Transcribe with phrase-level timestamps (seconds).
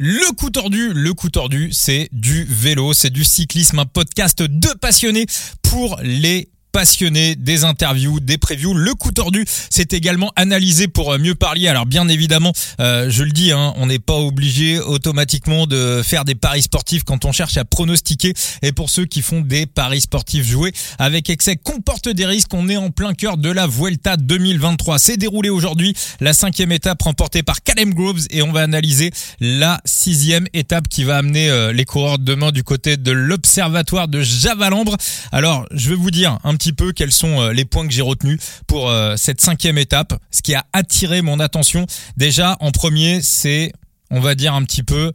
[0.00, 4.68] Le coup tordu, le coup tordu, c'est du vélo, c'est du cyclisme, un podcast de
[4.78, 5.26] passionnés
[5.60, 8.74] pour les passionné des interviews, des previews.
[8.74, 11.68] Le coup tordu, c'est également analysé pour euh, mieux parler.
[11.68, 16.24] Alors bien évidemment, euh, je le dis, hein, on n'est pas obligé automatiquement de faire
[16.24, 18.34] des paris sportifs quand on cherche à pronostiquer.
[18.62, 22.52] Et pour ceux qui font des paris sportifs joués avec excès comporte des risques.
[22.54, 24.98] On est en plein cœur de la Vuelta 2023.
[24.98, 29.10] C'est déroulé aujourd'hui la cinquième étape remportée par Calem Groves et on va analyser
[29.40, 34.20] la sixième étape qui va amener euh, les coureurs demain du côté de l'observatoire de
[34.20, 34.96] Javalambre.
[35.32, 38.02] Alors je vais vous dire un petit peu quels sont euh, les points que j'ai
[38.02, 40.20] retenus pour euh, cette cinquième étape.
[40.30, 41.86] Ce qui a attiré mon attention,
[42.16, 43.72] déjà en premier, c'est,
[44.10, 45.12] on va dire un petit peu,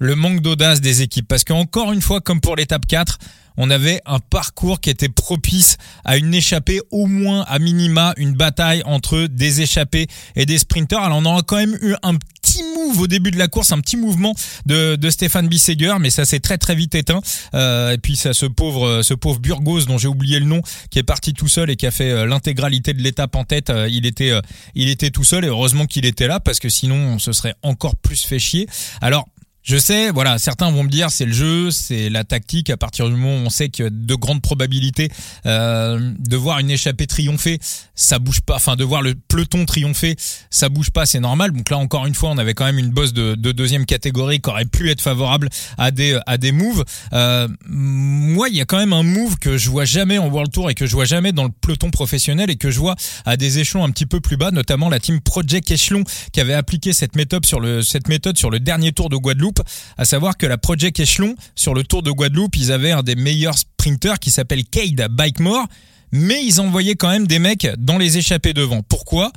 [0.00, 1.28] le manque d'audace des équipes.
[1.28, 3.18] Parce qu'encore une fois, comme pour l'étape 4,
[3.56, 8.32] on avait un parcours qui était propice à une échappée, au moins à minima, une
[8.32, 11.00] bataille entre des échappés et des sprinters.
[11.00, 13.80] Alors on aura quand même eu un petit move au début de la course, un
[13.80, 14.34] petit mouvement
[14.66, 17.20] de, de Stéphane Bisseger, mais ça s'est très très vite éteint.
[17.54, 20.98] Euh, et puis ça, ce pauvre, ce pauvre Burgos dont j'ai oublié le nom, qui
[20.98, 23.88] est parti tout seul et qui a fait euh, l'intégralité de l'étape en tête, euh,
[23.90, 24.32] il était,
[24.74, 27.54] il était tout seul et heureusement qu'il était là parce que sinon on se serait
[27.62, 28.68] encore plus fait chier.
[29.00, 29.26] Alors
[29.66, 32.70] je sais, voilà, certains vont me dire c'est le jeu, c'est la tactique.
[32.70, 35.10] À partir du moment où on sait qu'il y a de grandes probabilités
[35.44, 37.58] euh, de voir une échappée triompher,
[37.96, 38.54] ça bouge pas.
[38.54, 40.14] Enfin, de voir le peloton triompher,
[40.50, 41.50] ça bouge pas, c'est normal.
[41.50, 44.40] Donc là, encore une fois, on avait quand même une bosse de, de deuxième catégorie
[44.40, 46.84] qui aurait pu être favorable à des à des moves.
[47.12, 50.52] Euh, moi, il y a quand même un move que je vois jamais en World
[50.52, 52.94] Tour et que je vois jamais dans le peloton professionnel et que je vois
[53.24, 56.54] à des échelons un petit peu plus bas, notamment la team Project Echelon qui avait
[56.54, 59.55] appliqué cette méthode sur le dernier Tour de Guadeloupe
[59.96, 63.16] à savoir que la Project Echelon, sur le Tour de Guadeloupe, ils avaient un des
[63.16, 65.66] meilleurs sprinters qui s'appelle Cade Bikemore,
[66.12, 68.82] mais ils envoyaient quand même des mecs dans les échappées devant.
[68.82, 69.32] Pourquoi?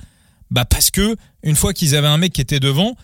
[0.51, 2.95] Bah parce que une fois qu'ils avaient un mec qui était devant,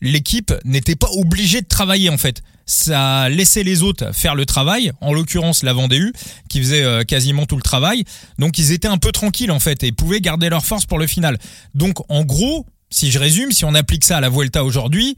[0.00, 2.42] l'équipe n'était pas obligée de travailler en fait.
[2.64, 6.00] Ça laissait les autres faire le travail, en l'occurrence la Vendée
[6.48, 8.04] qui faisait euh, quasiment tout le travail.
[8.38, 11.06] Donc ils étaient un peu tranquilles en fait et pouvaient garder leur force pour le
[11.06, 11.38] final.
[11.74, 15.16] Donc en gros, si je résume, si on applique ça à la Vuelta aujourd'hui,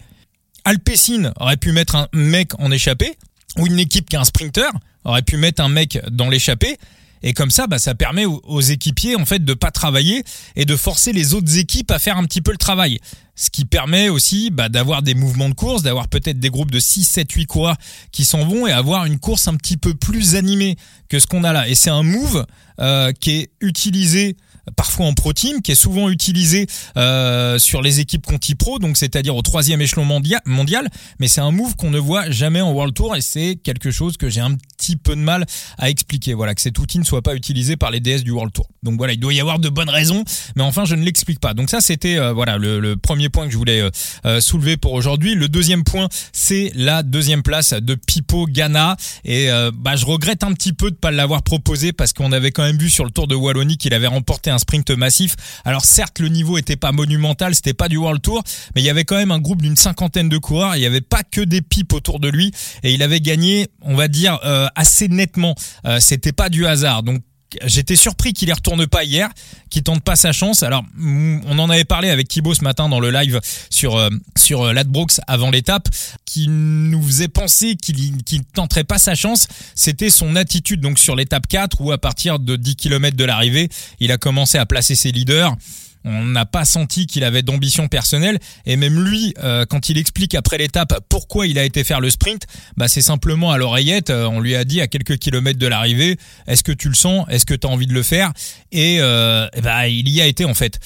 [0.64, 3.16] Alpecin aurait pu mettre un mec en échappée,
[3.58, 4.70] ou une équipe qui a un sprinter
[5.04, 6.78] aurait pu mettre un mec dans l'échappée.
[7.26, 10.24] Et comme ça, bah, ça permet aux, équipiers en fait de pas travailler
[10.56, 12.98] et de forcer les autres équipes à faire un petit peu le travail.
[13.34, 16.78] Ce qui permet aussi bah, d'avoir des mouvements de course, d'avoir peut-être des groupes de
[16.78, 17.76] 6, 7, 8 coureurs
[18.12, 20.76] qui s'en vont et avoir une course un petit peu plus animée
[21.08, 21.66] que ce qu'on a là.
[21.66, 22.44] Et c'est un move
[22.80, 24.36] euh, qui est utilisé
[24.76, 26.66] parfois en pro team, qui est souvent utilisé
[26.96, 30.88] euh, sur les équipes Conti Pro, donc c'est-à-dire au troisième échelon mondial, mondial.
[31.18, 34.16] Mais c'est un move qu'on ne voit jamais en World Tour et c'est quelque chose
[34.16, 35.46] que j'ai un petit peu de mal
[35.78, 36.34] à expliquer.
[36.34, 38.68] Voilà, que cet outil ne soit pas utilisé par les DS du World Tour.
[38.82, 40.24] Donc voilà, il doit y avoir de bonnes raisons,
[40.56, 41.54] mais enfin je ne l'explique pas.
[41.54, 43.82] Donc ça c'était euh, voilà le, premier point que je voulais
[44.24, 45.34] euh, soulever pour aujourd'hui.
[45.34, 50.52] Le deuxième point, c'est la deuxième place de Pipo Ghana et bah je regrette un
[50.52, 53.26] petit peu de pas l'avoir proposé parce qu'on avait quand même vu sur le Tour
[53.26, 55.36] de Wallonie qu'il avait remporté un sprint massif.
[55.64, 58.42] Alors certes, le niveau était pas monumental, c'était pas du World Tour,
[58.74, 60.76] mais il y avait quand même un groupe d'une cinquantaine de coureurs.
[60.76, 62.52] Il y avait pas que des pipes autour de lui
[62.82, 65.54] et il avait gagné, on va dire, euh, assez nettement.
[65.86, 67.02] Euh, c'était pas du hasard.
[67.02, 67.22] Donc
[67.64, 69.28] j'étais surpris qu'il y retourne pas hier,
[69.70, 70.62] qu'il tente pas sa chance.
[70.62, 73.40] Alors, mm, on en avait parlé avec Thibaut ce matin dans le live
[73.70, 75.88] sur euh, sur euh, Ladbrokes avant l'étape,
[76.24, 79.46] qui nous faisait penser qu'il qu'il tenterait pas sa chance.
[79.74, 83.68] C'était son attitude donc sur l'étape 4 où à partir de 10 km de l'arrivée,
[84.00, 85.56] il a commencé à placer ses leaders
[86.04, 88.38] on n'a pas senti qu'il avait d'ambition personnelle.
[88.66, 92.10] Et même lui euh, quand il explique après l'étape pourquoi il a été faire le
[92.10, 92.42] sprint
[92.76, 94.10] bah c'est simplement à l'oreillette.
[94.10, 96.16] Euh, on lui a dit à quelques kilomètres de l'arrivée
[96.46, 97.26] est-ce que tu le sens?
[97.28, 98.32] Est-ce que tu as envie de le faire?
[98.72, 100.78] Et, euh, bah il y a été en fait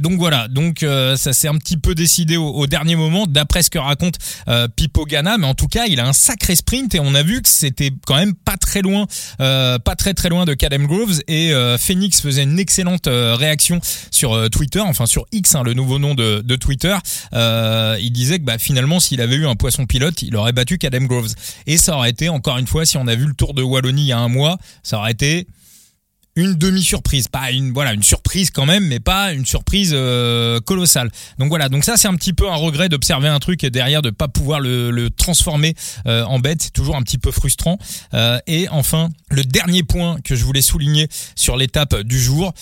[0.00, 3.70] donc voilà, donc euh, ça s'est un petit peu décidé au, dernier moment, d'après ce
[3.70, 4.16] que raconte
[4.48, 7.22] euh, Pipo Gana, mais en tout cas, il a un sacré sprint et on a
[7.22, 9.06] vu que c'était quand même pas très loin,
[9.40, 11.20] euh, pas très très loin de Cadem Groves.
[11.28, 16.14] Et Phoenix faisait une excellente réaction sur Twitter, enfin sur X, hein, le nouveau nom
[16.14, 16.96] de, de Twitter.
[17.32, 21.06] il disait que bah, finalement, s'il avait eu un poisson pilote, il aurait battu Cadem
[21.06, 21.34] Groves.
[21.66, 24.02] Et ça aurait été encore une fois, si on a vu le Tour de Wallonie
[24.02, 25.46] il y a un mois, ça aurait été
[26.36, 31.10] une demi-surprise, pas une voilà une surprise quand même, mais pas une surprise euh, colossale.
[31.38, 34.02] Donc voilà, donc ça c'est un petit peu un regret d'observer un truc et derrière
[34.02, 35.74] de pas pouvoir le, transformer
[36.06, 37.78] euh, en bête, c'est toujours un petit peu frustrant.
[38.14, 42.52] Euh, et enfin, le dernier point que je voulais souligner sur l'étape du jour.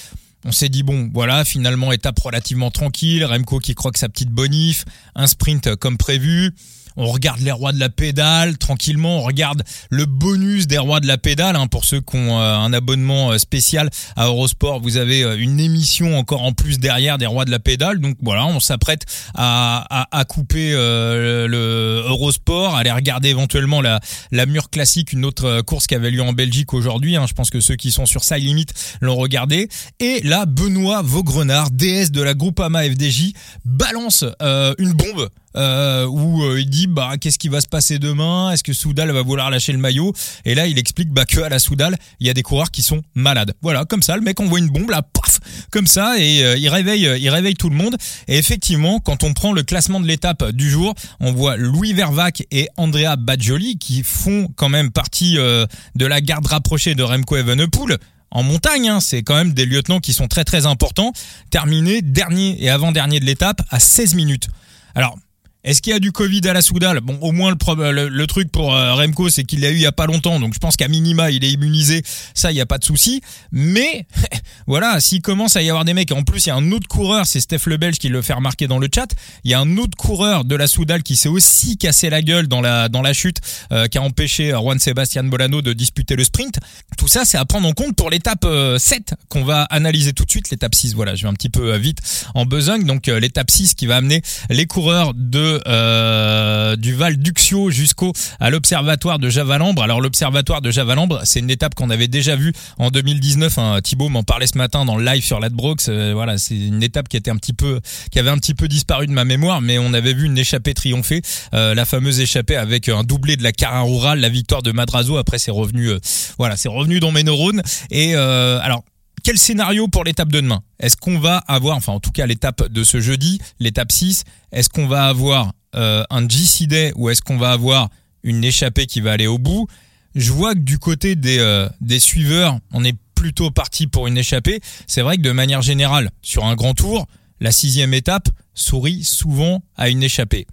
[0.45, 4.85] On s'est dit bon, voilà, finalement étape relativement tranquille, Remco qui croque sa petite bonif,
[5.17, 6.55] un sprint comme prévu.
[6.99, 11.07] On regarde les rois de la pédale tranquillement, on regarde le bonus des rois de
[11.07, 11.57] la pédale.
[11.57, 15.39] Hein, pour ceux qui ont euh, un abonnement euh, spécial à Eurosport, vous avez euh,
[15.39, 18.01] une émission encore en plus derrière des rois de la pédale.
[18.01, 24.01] Donc voilà, on s'apprête à, couper le Eurosport, aller regarder éventuellement la,
[24.33, 27.17] la Mur Classique, une autre course qui avait lieu en Belgique aujourd'hui.
[27.17, 27.27] Hein.
[27.29, 28.67] Je pense que ceux qui sont sur Side Limit
[29.01, 29.69] l'ont regardé.
[30.01, 33.33] Et là, Benoît Vaugrenard, DS de la Groupama FDJ,
[33.65, 38.51] balance une bombe euh, où euh, il dit bah qu'est-ce qui va se passer demain?
[38.53, 40.13] Est-ce que Soudal va vouloir lâcher le maillot?
[40.45, 42.83] Et là, il explique bah que à la Soudal, il y a des coureurs qui
[42.83, 43.55] sont malades.
[43.63, 45.41] Voilà, comme ça, le mec envoie une bombe là, paf,
[45.71, 47.97] comme ça, et euh, il réveille, euh, il réveille tout le monde.
[48.27, 52.45] Et effectivement, quand on prend le classement de l'étape du jour, on voit Louis Vervac
[52.51, 57.99] et Andrea Badjoli qui font quand même partie de la garde rapprochée de Remco Evenepoel
[58.31, 61.13] en montagne, hein, c'est quand même des lieutenants qui sont très très importants,
[61.51, 64.49] terminé dernier et avant-dernier de l'étape à 16 minutes.
[64.95, 65.19] Alors,
[65.65, 68.53] est-ce qu'il y a du Covid à la Soudal Bon, au moins le, le, truc
[68.53, 70.77] pour euh, Remco, c'est qu'il l'a eu il y a pas longtemps, donc je pense
[70.77, 72.03] qu'à minima il est immunisé.
[72.33, 73.23] Ça, il y a pas de souci.
[73.51, 74.07] Mais
[74.69, 76.87] voilà, s'il commence à y avoir des mecs, en plus il y a un autre
[76.87, 79.09] coureur, c'est Steph Le Belge qui le fait remarquer dans le chat.
[79.43, 82.47] Il y a un autre coureur de la Soudal qui s'est aussi cassé la gueule
[82.47, 83.39] dans la dans la chute,
[83.73, 86.61] euh, qui a empêché euh, Juan Sebastian Bolano de disputer le sprint.
[86.97, 88.47] Tout ça, c'est à prendre en compte pour l'étape
[88.79, 90.51] 7 qu'on va analyser tout de suite.
[90.51, 91.99] L'étape 6, voilà, je vais un petit peu vite
[92.35, 92.85] en besogne.
[92.85, 98.51] Donc l'étape 6 qui va amener les coureurs de euh, du Val d'Uxio jusqu'au à
[98.51, 99.83] l'observatoire de Javalambre.
[99.83, 103.59] Alors l'observatoire de Javalambre, c'est une étape qu'on avait déjà vue en 2019.
[103.59, 103.81] Hein.
[103.83, 105.89] Thibaut m'en parlait ce matin dans le live sur Ladbrokes.
[105.89, 108.69] Euh, voilà, c'est une étape qui était un petit peu, qui avait un petit peu
[108.69, 111.23] disparu de ma mémoire, mais on avait vu une échappée triompher,
[111.55, 115.17] euh, la fameuse échappée avec un doublé de la Carin Rural, la victoire de Madrazo.
[115.17, 115.91] Après, c'est revenu,
[116.39, 117.63] voilà, c'est revenu dans mes neurones.
[117.91, 118.83] Et alors
[119.23, 120.63] quel scénario pour l'étape de demain?
[120.79, 124.69] Est-ce qu'on va avoir, enfin en tout cas l'étape de ce jeudi, l'étape 6, est-ce
[124.69, 127.89] qu'on va avoir euh, un GC Day ou est-ce qu'on va avoir
[128.23, 129.67] une échappée qui va aller au bout?
[130.15, 134.17] Je vois que du côté des, euh, des suiveurs, on est plutôt parti pour une
[134.17, 134.61] échappée.
[134.87, 137.07] C'est vrai que de manière générale, sur un grand tour,
[137.41, 140.47] la sixième étape sourit souvent à une échappée.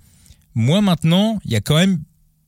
[0.53, 2.01] Moi maintenant, il y a quand même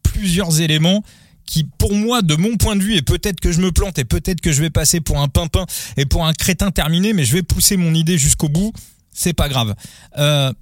[0.03, 1.03] plusieurs éléments
[1.47, 4.05] qui, pour moi, de mon point de vue, et peut-être que je me plante, et
[4.05, 5.65] peut-être que je vais passer pour un pimpin
[5.95, 8.73] et pour un crétin terminé, mais je vais pousser mon idée jusqu'au bout.
[9.11, 9.73] C'est pas grave.
[10.19, 10.53] Euh,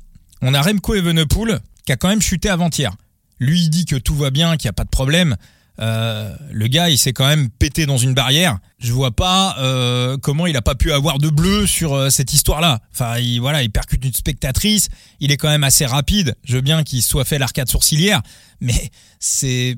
[0.41, 2.95] on a Remco Evenepoel qui a quand même chuté avant-hier.
[3.39, 5.35] Lui, il dit que tout va bien, qu'il n'y a pas de problème.
[5.81, 8.59] Euh, le gars, il s'est quand même pété dans une barrière.
[8.79, 12.79] Je vois pas euh, comment il a pas pu avoir de bleu sur cette histoire-là.
[12.93, 14.87] Enfin, il, voilà, il percute une spectatrice.
[15.19, 16.35] Il est quand même assez rapide.
[16.45, 18.21] Je veux bien qu'il soit fait l'arcade sourcilière,
[18.61, 18.89] mais
[19.19, 19.77] c'est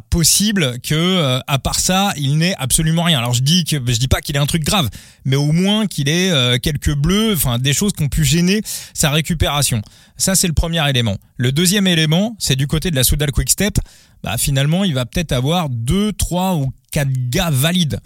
[0.00, 3.18] possible que euh, à part ça il n'ait absolument rien.
[3.18, 4.88] Alors je dis que je dis pas qu'il ait un truc grave
[5.24, 8.62] mais au moins qu'il ait euh, quelques bleus enfin des choses qui ont pu gêner
[8.94, 9.82] sa récupération.
[10.16, 11.18] Ça c'est le premier élément.
[11.36, 13.78] Le deuxième élément c'est du côté de la Soudal Quickstep
[14.22, 18.00] bah finalement il va peut-être avoir deux trois ou quatre gars valides.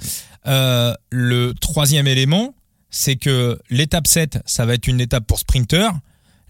[0.46, 2.54] Euh, le troisième élément
[2.90, 5.90] c'est que l'étape 7 ça va être une étape pour sprinter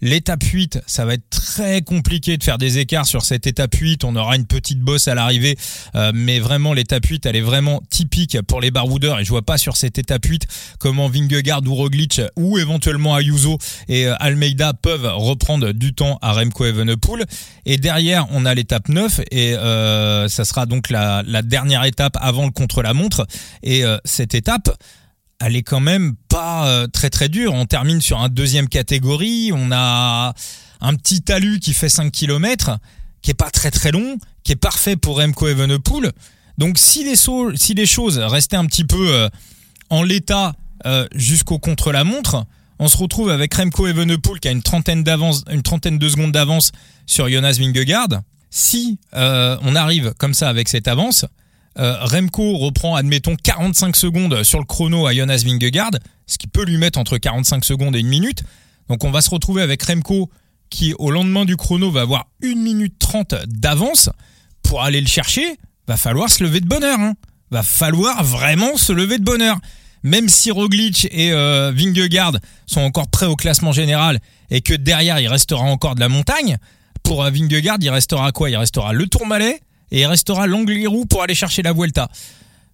[0.03, 4.03] L'étape 8, ça va être très compliqué de faire des écarts sur cette étape 8.
[4.03, 5.57] On aura une petite bosse à l'arrivée,
[5.93, 9.43] euh, mais vraiment l'étape 8, elle est vraiment typique pour les baroudeurs et je vois
[9.43, 10.47] pas sur cette étape 8
[10.79, 13.59] comment Vingegaard ou Roglic ou éventuellement Ayuso
[13.89, 17.25] et euh, Almeida peuvent reprendre du temps à Remco Evenepoel.
[17.67, 22.17] Et derrière, on a l'étape 9 et euh, ça sera donc la, la, dernière étape
[22.19, 23.27] avant le contre-la-montre.
[23.61, 24.69] Et cette étape,
[25.41, 27.53] elle est quand même pas euh, très très dure.
[27.53, 29.51] On termine sur un deuxième catégorie.
[29.53, 30.33] On a
[30.81, 32.77] un petit talus qui fait 5 km,
[33.21, 36.11] qui est pas très très long, qui est parfait pour Remco Evenepoel.
[36.57, 39.29] Donc si les, si les choses restaient un petit peu euh,
[39.89, 40.53] en l'état
[40.85, 42.45] euh, jusqu'au contre-la-montre,
[42.77, 46.31] on se retrouve avec Remco Evenepoel qui a une trentaine d'avance, une trentaine de secondes
[46.31, 46.71] d'avance
[47.05, 48.21] sur Jonas Vingegaard.
[48.53, 51.25] Si on arrive comme ça avec cette avance,
[51.79, 55.91] euh, Remco reprend, admettons, 45 secondes sur le chrono à Jonas Vingegaard,
[56.27, 58.43] ce qui peut lui mettre entre 45 secondes et une minute.
[58.89, 60.29] Donc on va se retrouver avec Remco
[60.69, 64.09] qui, au lendemain du chrono, va avoir 1 minute 30 d'avance.
[64.63, 66.99] Pour aller le chercher, va falloir se lever de bonheur.
[66.99, 67.13] Hein.
[67.51, 69.59] Va falloir vraiment se lever de bonheur.
[70.03, 72.33] Même si Roglic et euh, Vingegaard
[72.65, 76.57] sont encore prêts au classement général et que derrière il restera encore de la montagne,
[77.03, 78.49] pour euh, Vingegaard il restera quoi?
[78.49, 82.09] Il restera le Tourmalet, et restera l'Angliru pour aller chercher la Vuelta.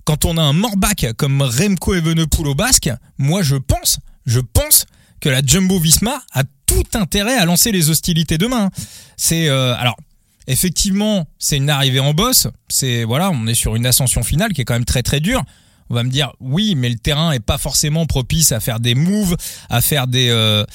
[0.05, 4.85] Quand on a un morbac comme Remco Evenepoel au basque, moi je pense, je pense
[5.19, 8.69] que la Jumbo Visma a tout intérêt à lancer les hostilités demain.
[9.17, 9.97] C'est euh, alors
[10.47, 14.61] effectivement, c'est une arrivée en bosse, c'est voilà, on est sur une ascension finale qui
[14.61, 15.43] est quand même très très dure.
[15.89, 18.95] On va me dire oui, mais le terrain est pas forcément propice à faire des
[18.95, 19.35] moves,
[19.69, 20.65] à faire des euh,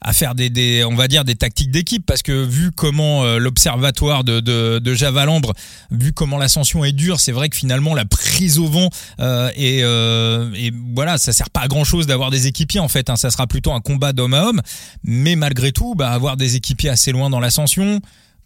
[0.00, 3.38] à faire des, des, on va dire des tactiques d'équipe parce que vu comment euh,
[3.38, 5.54] l'observatoire de, de, de Javalambre,
[5.90, 8.90] vu comment l'ascension est dure, c'est vrai que finalement la prise au vent
[9.20, 12.88] euh, et, euh, et voilà, ça sert pas à grand chose d'avoir des équipiers en
[12.88, 13.10] fait.
[13.10, 14.62] Hein, ça sera plutôt un combat d'homme à homme,
[15.02, 18.00] mais malgré tout, bah, avoir des équipiers assez loin dans l'ascension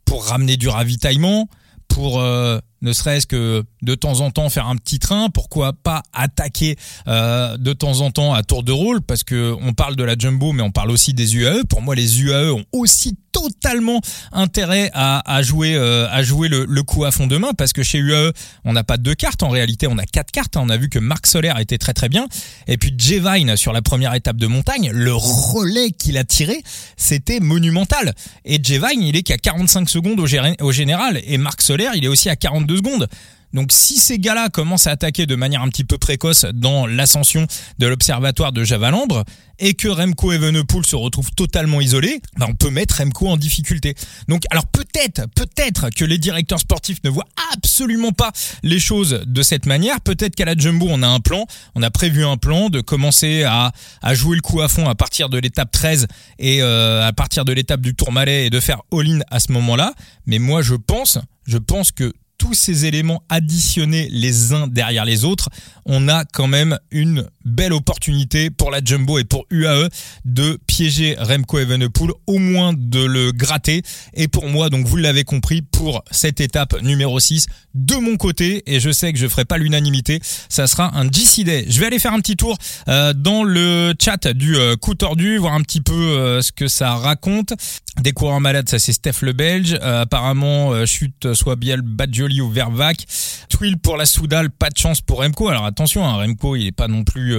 [0.04, 1.48] pour ramener du ravitaillement,
[1.88, 6.02] pour euh, ne serait-ce que de temps en temps faire un petit train, pourquoi pas
[6.12, 6.76] attaquer
[7.08, 10.16] euh, de temps en temps à tour de rôle, parce que on parle de la
[10.18, 11.64] jumbo, mais on parle aussi des UAE.
[11.68, 16.82] Pour moi, les UAE ont aussi totalement intérêt à, à jouer euh, à jouer le,
[16.82, 18.32] coup à fond de main parce que chez UAE
[18.64, 19.42] on n'a pas deux cartes.
[19.42, 22.08] En réalité on a quatre cartes on a vu que Marc Solaire était très très
[22.08, 22.26] bien.
[22.66, 26.62] Et puis Jevine sur la première étape de montagne le relais qu'il a tiré
[26.96, 28.14] c'était monumental.
[28.44, 30.26] Et Jevine il est qu'à 45 secondes au,
[30.72, 31.20] général.
[31.24, 33.08] Et Marc Solaire il est aussi à 42 secondes
[33.52, 37.46] donc si ces gars-là commencent à attaquer de manière un petit peu précoce dans l'ascension
[37.78, 39.24] de l'observatoire de Javalambre
[39.58, 43.94] et que Remco Evenepoel se retrouve totalement isolé, bah on peut mettre Remco en difficulté.
[44.26, 49.42] Donc alors peut-être, peut-être que les directeurs sportifs ne voient absolument pas les choses de
[49.42, 50.00] cette manière.
[50.00, 53.42] Peut-être qu'à la Jumbo on a un plan, on a prévu un plan de commencer
[53.44, 56.06] à, à jouer le coup à fond à partir de l'étape 13
[56.38, 59.92] et euh, à partir de l'étape du Tourmalet et de faire all-in à ce moment-là.
[60.26, 65.24] Mais moi je pense, je pense que tous ces éléments additionnés les uns derrière les
[65.24, 65.48] autres,
[65.86, 69.88] on a quand même une belle opportunité pour la Jumbo et pour UAE
[70.24, 73.82] de piéger Remco Evenepoel, au moins de le gratter.
[74.14, 78.64] Et pour moi, donc vous l'avez compris, pour cette étape numéro 6, de mon côté,
[78.66, 81.66] et je sais que je ferai pas l'unanimité, ça sera un GC Day.
[81.68, 82.58] Je vais aller faire un petit tour
[82.88, 86.66] euh, dans le chat du euh, coup tordu, voir un petit peu euh, ce que
[86.66, 87.52] ça raconte.
[88.00, 89.74] Des coureurs malades, ça c'est Steph le Belge.
[89.82, 93.04] apparemment, chute soit Biel Badjoli ou Vervac.
[93.50, 95.48] Twill pour la Soudal, pas de chance pour Remco.
[95.48, 97.36] Alors attention, hein, Remco il est pas non plus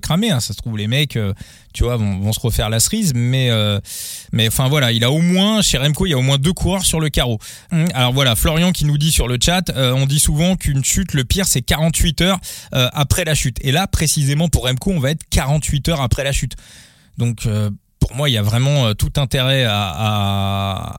[0.00, 0.30] cramé.
[0.30, 0.40] Hein.
[0.40, 1.18] Ça se trouve les mecs,
[1.72, 3.12] tu vois, vont, vont, se refaire la cerise.
[3.14, 3.50] Mais
[4.30, 6.52] mais enfin voilà, il a au moins chez Remco, il y a au moins deux
[6.52, 7.38] coureurs sur le carreau.
[7.72, 11.14] Hum, alors voilà, Florian qui nous dit sur le chat, on dit souvent qu'une chute,
[11.14, 12.40] le pire c'est 48 heures
[12.72, 13.56] après la chute.
[13.62, 16.56] Et là précisément pour Remco, on va être 48 heures après la chute.
[17.16, 17.48] Donc
[18.04, 20.94] pour moi, il y a vraiment tout intérêt à,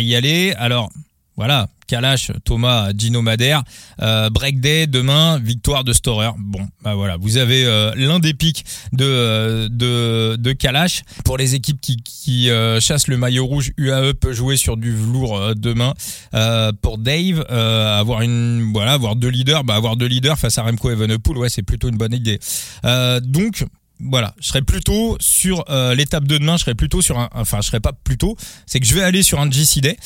[0.00, 0.52] y aller.
[0.58, 0.90] Alors,
[1.34, 3.62] voilà, Kalash, Thomas, Gino Madère,
[4.02, 6.28] euh, Break Day demain, victoire de Storer.
[6.38, 11.04] Bon, bah voilà, vous avez euh, l'un des pics de de Kalash.
[11.24, 15.38] Pour les équipes qui euh, chassent le maillot rouge, UAE peut jouer sur du velours
[15.38, 15.94] euh, demain.
[16.82, 20.90] pour Dave, avoir une voilà, avoir deux leaders, bah avoir deux leaders face à Remco
[20.90, 22.38] Evenepoel, ouais, c'est plutôt une bonne idée.
[23.22, 23.64] donc
[24.04, 27.58] voilà, je serais plutôt sur euh, l'étape de demain, je serais plutôt sur un enfin
[27.62, 29.96] je serais pas plutôt, c'est que je vais aller sur un GC Day.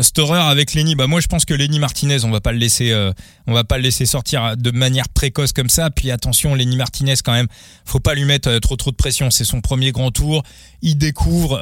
[0.00, 2.92] Storer avec Lenny, bah moi je pense que Lenny Martinez, on va pas le laisser
[2.92, 3.12] euh,
[3.46, 5.90] on va pas le laisser sortir de manière précoce comme ça.
[5.90, 7.48] Puis attention, Lenny Martinez quand même,
[7.84, 10.44] faut pas lui mettre euh, trop trop de pression, c'est son premier grand tour,
[10.82, 11.58] il découvre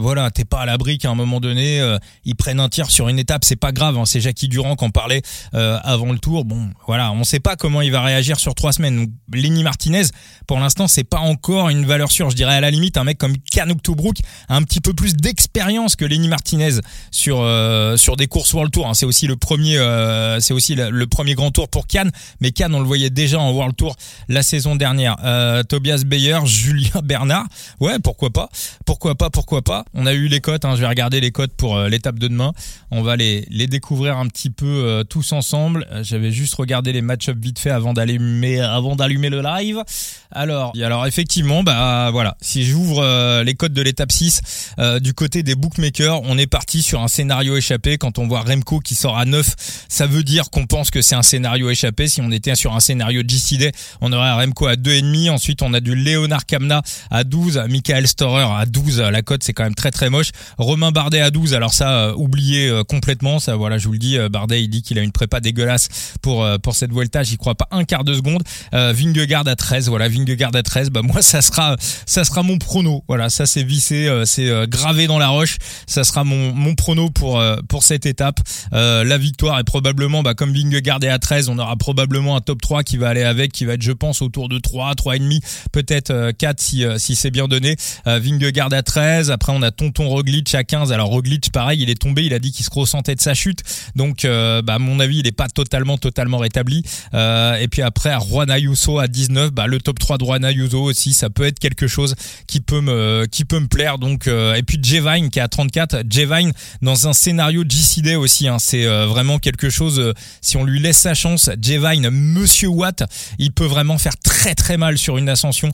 [0.00, 1.80] voilà, t'es pas à l'abri qu'à un moment donné,
[2.24, 4.04] ils prennent un tir sur une étape, c'est pas grave, hein.
[4.04, 6.44] c'est Jackie Durand qu'on parlait avant le tour.
[6.44, 8.96] Bon, voilà, on sait pas comment il va réagir sur trois semaines.
[8.96, 10.04] Donc Lenny Martinez,
[10.46, 12.30] pour l'instant, c'est pas encore une valeur sûre.
[12.30, 14.18] Je dirais à la limite un mec comme Kanuk Tobruk
[14.48, 16.80] a un petit peu plus d'expérience que Lenny Martinez
[17.10, 18.86] sur euh, sur des courses World Tour.
[18.86, 18.94] Hein.
[18.94, 22.74] C'est aussi le premier euh, c'est aussi le, premier grand tour pour Cannes, mais Cannes
[22.74, 23.96] on le voyait déjà en World Tour
[24.28, 25.16] la saison dernière.
[25.24, 27.46] Euh, Tobias Beyer, Julien Bernard,
[27.80, 28.43] ouais pourquoi pas,
[28.86, 29.84] pourquoi pas, pourquoi pas.
[29.94, 30.76] On a eu les cotes, hein.
[30.76, 32.52] je vais regarder les cotes pour l'étape de demain.
[32.90, 35.86] On va les découvrir un petit peu tous ensemble.
[36.02, 39.82] J'avais juste regardé les match-up vite fait avant d'allumer le live.
[40.30, 44.40] Alors alors effectivement, bah voilà, si j'ouvre euh, les codes de l'étape 6
[44.78, 47.98] euh, du côté des bookmakers, on est parti sur un scénario échappé.
[47.98, 49.46] Quand on voit Remco qui sort à 9,
[49.88, 52.06] ça veut dire qu'on pense que c'est un scénario échappé.
[52.06, 55.30] Si on était sur un scénario GCD, on aurait Remco à 2,5.
[55.30, 59.00] Ensuite, on a du Léonard Kamna à 12, Michael Storer à 12.
[59.00, 60.30] La cote, c'est quand même très très moche.
[60.58, 61.54] Romain Bardet à 12.
[61.54, 63.38] Alors ça, euh, oubliez complètement.
[63.38, 66.46] Ça, voilà, je vous le dis, Bardet, il dit qu'il a une prépa dégueulasse pour
[66.62, 67.22] pour cette Vuelta.
[67.22, 68.42] J'y crois pas un quart de seconde.
[68.72, 69.88] Vingegaard à 13.
[69.88, 70.90] Voilà, Vingegaard à 13.
[70.90, 71.76] Bah moi ça sera
[72.06, 73.04] ça sera mon prono.
[73.08, 75.56] Voilà, ça c'est vissé, euh, c'est euh, gravé dans la roche.
[75.86, 78.40] Ça sera mon mon prono pour euh, pour cette étape.
[78.72, 82.60] la victoire est probablement bah comme Vingegaard est à 13, on aura probablement un top
[82.60, 85.18] 3 qui va aller avec qui va être je pense autour de 3, 3 et
[85.18, 85.40] demi,
[85.72, 87.76] peut-être 4 si si c'est bien donné.
[88.24, 90.92] Vingegaard à 13, après on a Tonton Roglic à 15.
[90.92, 93.60] Alors Roglic pareil, il est tombé, il a dit qu'il se ressentait de sa chute.
[93.94, 96.82] Donc bah à mon avis, il est pas totalement totalement rétabli.
[97.12, 100.82] et puis après à Juan Ayuso à 19, bah le top 3 de Juan Ayuso
[100.82, 102.14] aussi, ça peut être quelque chose
[102.46, 103.98] qui peut me qui peut me plaire.
[103.98, 106.52] Donc et puis Jevine qui est à 34, Jevine
[106.82, 108.48] dans un scénario GCD aussi.
[108.48, 110.14] Hein, c'est vraiment quelque chose.
[110.40, 113.02] si on lui laisse sa chance, Jevine, Monsieur Watt,
[113.38, 115.70] il peut vraiment faire très très mal sur une ascension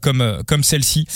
[0.00, 1.06] comme comme celle-ci.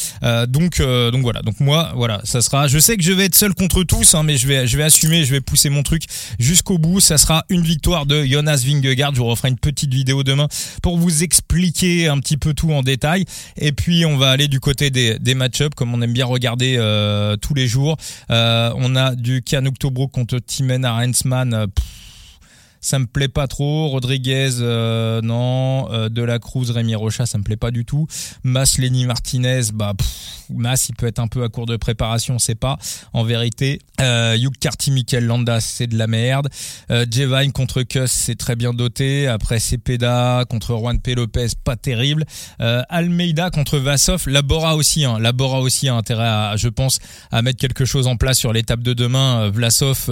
[0.48, 1.42] donc donc voilà.
[1.42, 2.68] Donc moi voilà, ça sera.
[2.68, 4.84] Je sais que je vais être seul contre tous, hein, mais je vais je vais
[4.84, 6.04] assumer, je vais pousser mon truc
[6.38, 7.00] jusqu'au bout.
[7.00, 9.14] Ça sera une victoire de Jonas Vingegaard.
[9.14, 10.48] Je vous referai une petite vidéo demain
[10.82, 13.24] pour vous expliquer un petit peu tout en détail.
[13.56, 16.76] Et puis on va aller du côté des, des match-up, comme on aime bien regarder
[16.78, 17.96] euh, tous les jours.
[18.30, 21.68] Euh, on a du Canuk Tobruk contre Timen Arensman
[22.80, 23.88] ça me plaît pas trop.
[23.88, 25.90] Rodriguez, euh, non.
[25.92, 28.06] Euh, de la Cruz, Rémi Rocha, ça me plaît pas du tout.
[28.42, 29.94] Mas, Lenny Martinez, bah,
[30.50, 32.78] Mas, il peut être un peu à court de préparation, on sait pas.
[33.12, 36.48] En vérité, euh, Hugh Carty, Mikel Landa, c'est de la merde.
[36.90, 39.26] Euh, Jevine contre Kuss, c'est très bien doté.
[39.26, 41.14] Après, Cepeda contre Juan P.
[41.14, 42.24] Lopez, pas terrible.
[42.60, 45.18] Euh, Almeida contre Vassov, Labora aussi, hein.
[45.18, 46.98] Labora aussi a intérêt je pense,
[47.30, 49.42] à mettre quelque chose en place sur l'étape de demain.
[49.42, 50.06] Euh, Vlasov,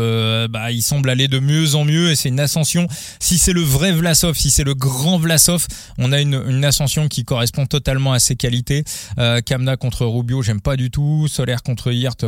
[0.51, 3.93] bah, il semble aller de mieux en mieux et c'est une Si c'est le vrai
[3.93, 5.67] Vlasov, si c'est le grand Vlasov,
[5.99, 8.85] on a une, une, ascension qui correspond totalement à ses qualités.
[9.19, 11.29] Euh, Kamna contre Rubio, j'aime pas du tout.
[11.29, 12.25] Solaire contre Hirt,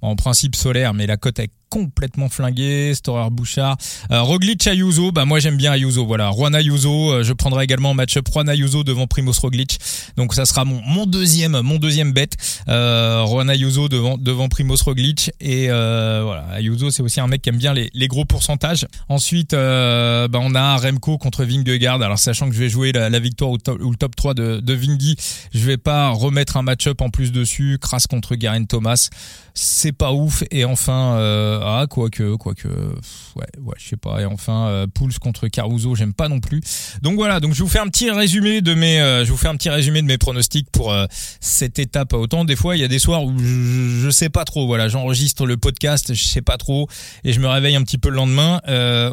[0.00, 3.78] en principe solaire, mais la cote est complètement flingué, Storer Bouchard,
[4.10, 7.94] euh, Roglic Ayuso, bah moi j'aime bien Ayuso, voilà, Juan Ayuso, euh, je prendrai également
[7.94, 9.78] match-up Juan Ayuso devant Primoz Roglic,
[10.18, 12.28] donc ça sera mon, mon deuxième mon deuxième bet,
[12.68, 15.30] euh, Juan Ayuso devant devant Primoz Roglic.
[15.40, 18.86] Et euh, voilà, Ayuso c'est aussi un mec qui aime bien les, les gros pourcentages.
[19.08, 23.18] Ensuite, euh, bah on a Remco contre Vingegaard, alors sachant que je vais jouer la,
[23.18, 25.16] victoire ou, ou, le top 3 de, de Vingy,
[25.54, 29.08] je vais pas remettre un match-up en plus dessus, Kras contre Garen Thomas,
[29.54, 30.42] c'est pas ouf.
[30.50, 34.20] Et enfin euh, ah, quoique, quoique, ouais, ouais, je sais pas.
[34.20, 36.60] Et enfin, euh, Pouls contre Caruso, j'aime pas non plus.
[37.02, 39.48] Donc voilà, donc je vous fais un petit résumé de mes, euh, je vous fais
[39.48, 41.06] un petit résumé de mes pronostics pour euh,
[41.40, 42.12] cette étape.
[42.12, 44.66] Autant des fois, il y a des soirs où je, je sais pas trop.
[44.66, 46.88] Voilà, j'enregistre le podcast, je sais pas trop,
[47.24, 48.60] et je me réveille un petit peu le lendemain.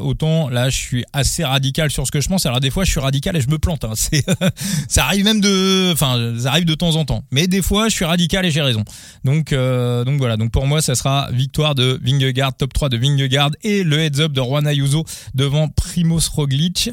[0.01, 2.45] Autant là, je suis assez radical sur ce que je pense.
[2.45, 3.85] Alors des fois, je suis radical et je me plante.
[3.85, 3.93] Hein.
[3.95, 4.25] C'est,
[4.87, 7.23] ça arrive même de, enfin, ça arrive de temps en temps.
[7.31, 8.83] Mais des fois, je suis radical et j'ai raison.
[9.23, 10.37] Donc, euh, donc voilà.
[10.37, 14.19] Donc pour moi, ça sera victoire de Vingegaard top 3 de Vingegaard et le heads
[14.19, 15.03] up de Juan Ayuso
[15.33, 16.91] devant Primoz Roglic.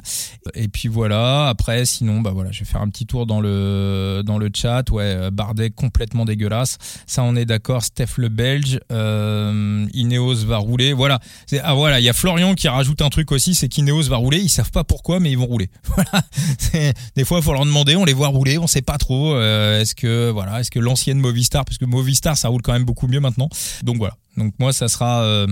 [0.55, 4.23] Et puis voilà, après sinon bah voilà, je vais faire un petit tour dans le
[4.25, 4.91] dans le chat.
[4.91, 6.79] Ouais, Bardet complètement dégueulasse.
[7.07, 10.93] Ça on est d'accord, Steph le Belge, euh, Ineos va rouler.
[10.93, 11.21] Voilà.
[11.63, 14.39] Ah voilà, il y a Florian qui rajoute un truc aussi, c'est qu'Ineos va rouler,
[14.39, 15.71] ils savent pas pourquoi mais ils vont rouler.
[15.97, 16.93] Voilà.
[17.17, 19.81] Des fois il faut leur demander, on les voit rouler, on sait pas trop euh,
[19.81, 23.07] est-ce que voilà, est-ce que l'ancienne Movistar parce que Movistar ça roule quand même beaucoup
[23.09, 23.49] mieux maintenant.
[23.83, 24.17] Donc voilà.
[24.37, 25.47] Donc moi ça sera euh,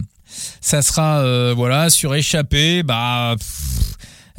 [0.61, 3.37] ça sera euh, voilà sur échappé bah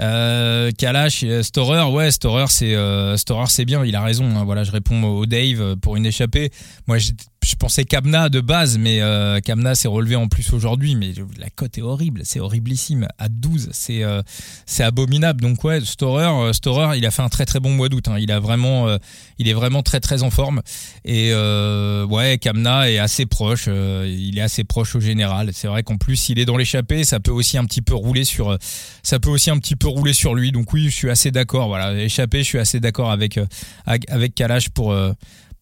[0.02, 2.76] euh, Kalash, Storer, ouais, Storer, c'est
[3.18, 3.86] Storer, c'est bien.
[3.86, 4.26] Il a raison.
[4.26, 6.52] Hein, voilà, je réponds au Dave pour une échappée.
[6.86, 6.98] Moi,
[7.46, 10.96] je pensais Kamna de base, mais euh, Kamna s'est relevé en plus aujourd'hui.
[10.96, 13.08] Mais la cote est horrible, c'est horriblissime.
[13.20, 14.24] À 12, c'est euh,
[14.66, 15.42] c'est abominable.
[15.42, 18.08] Donc ouais, Storer, euh, Storer, il a fait un très très bon mois d'août.
[18.08, 18.18] Hein.
[18.18, 18.98] Il euh,
[19.38, 20.62] il est vraiment très très en forme.
[21.04, 23.68] Et ouais, Kamna est assez proche.
[23.68, 25.52] il est assez proche au général.
[25.54, 28.26] C'est vrai qu'en plus, il est dans l'échappée, ça peut aussi un petit peu rouler
[28.26, 28.58] sur,
[29.04, 30.52] ça peut aussi un petit peu rouler sur lui.
[30.52, 31.68] Donc oui, je suis assez d'accord.
[31.68, 33.40] Voilà, échappé, je suis assez d'accord avec
[33.86, 34.96] avec Kalash pour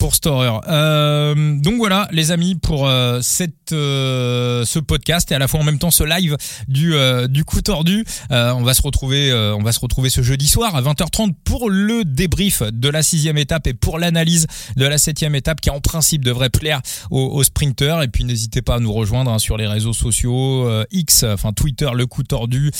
[0.03, 0.59] pour Storer.
[0.67, 5.61] Euh, donc voilà, les amis, pour euh, cette euh, ce podcast et à la fois
[5.61, 6.35] en même temps ce live
[6.67, 8.03] du euh, du coup tordu.
[8.31, 11.69] Euh, on va se retrouver, on va se retrouver ce jeudi soir à 20h30 pour
[11.69, 15.79] le débrief de la sixième étape et pour l'analyse de la septième étape qui en
[15.79, 17.43] principe devrait plaire aux, aux.
[17.43, 21.89] Et puis n'hésitez pas à nous rejoindre hein, sur les réseaux sociaux X, enfin Twitter
[21.93, 22.71] le coup tordu,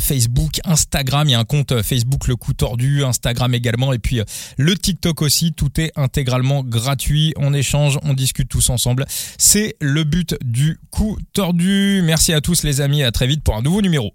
[0.00, 1.28] Facebook, Instagram.
[1.28, 4.20] Il y a un compte Facebook le coup tordu, Instagram également et puis
[4.56, 5.52] le TikTok aussi.
[5.52, 7.34] Tout est intégralement gratuit.
[7.36, 9.04] On échange, on discute tous ensemble.
[9.38, 12.02] C'est le but du coup tordu.
[12.04, 13.02] Merci à tous les amis.
[13.02, 14.14] À très vite pour un nouveau numéro.